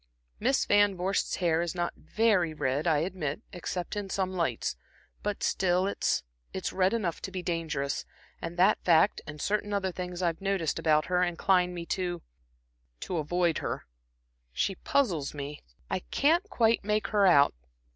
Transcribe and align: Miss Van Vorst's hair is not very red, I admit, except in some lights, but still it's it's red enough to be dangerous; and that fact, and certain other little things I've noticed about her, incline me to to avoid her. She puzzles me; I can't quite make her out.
Miss 0.39 0.65
Van 0.65 0.97
Vorst's 0.97 1.35
hair 1.35 1.61
is 1.61 1.75
not 1.75 1.93
very 1.95 2.55
red, 2.55 2.87
I 2.87 2.97
admit, 3.05 3.43
except 3.53 3.95
in 3.95 4.09
some 4.09 4.33
lights, 4.33 4.75
but 5.21 5.43
still 5.43 5.85
it's 5.85 6.23
it's 6.53 6.73
red 6.73 6.91
enough 6.95 7.21
to 7.21 7.29
be 7.31 7.43
dangerous; 7.43 8.03
and 8.41 8.57
that 8.57 8.83
fact, 8.83 9.21
and 9.27 9.39
certain 9.39 9.71
other 9.73 9.89
little 9.89 9.97
things 10.03 10.23
I've 10.23 10.41
noticed 10.41 10.79
about 10.79 11.05
her, 11.05 11.21
incline 11.21 11.75
me 11.75 11.85
to 11.85 12.23
to 13.01 13.17
avoid 13.19 13.59
her. 13.59 13.83
She 14.51 14.73
puzzles 14.73 15.35
me; 15.35 15.61
I 15.87 15.99
can't 15.99 16.49
quite 16.49 16.83
make 16.83 17.09
her 17.09 17.27
out. 17.27 17.53